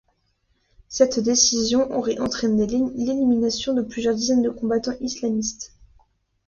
Cette 0.87 1.19
décision 1.19 1.95
aurait 1.95 2.17
entraîné 2.17 2.65
l’élimination 2.65 3.75
de 3.75 3.83
plusieurs 3.83 4.15
dizaines 4.15 4.41
de 4.41 4.49
combattants 4.49 4.97
islamistes. 4.99 5.75